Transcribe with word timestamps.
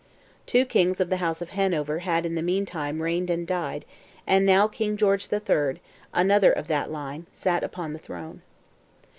Two 0.47 0.65
kings 0.65 0.99
of 0.99 1.11
the 1.11 1.17
House 1.17 1.43
of 1.43 1.51
Hanover 1.51 1.99
had 1.99 2.25
in 2.25 2.33
the 2.33 2.41
meantime 2.41 3.03
reigned 3.03 3.29
and 3.29 3.45
died, 3.45 3.85
and 4.25 4.47
now 4.47 4.67
King 4.67 4.97
George 4.97 5.29
III, 5.31 5.79
another 6.11 6.51
of 6.51 6.65
that 6.65 6.89
line, 6.91 7.27
sat 7.31 7.63
upon 7.63 7.93
the 7.93 7.99
throne. 7.99 8.41